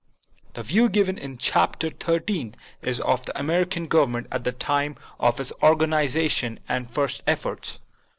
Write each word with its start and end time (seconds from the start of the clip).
The 0.55 0.63
view 0.63 0.89
given 0.89 1.19
in 1.19 1.37
Chapter 1.37 1.89
XIII 1.91 2.53
is 2.81 2.99
of 3.01 3.23
the 3.27 3.39
American 3.39 3.85
Government 3.85 4.25
at 4.31 4.43
the 4.43 4.51
time 4.51 4.95
of 5.19 5.39
its 5.39 5.51
organiza 5.61 6.27
tion 6.31 6.59
and 6.67 6.89
first 6.89 7.21
efforts. 7.27 7.77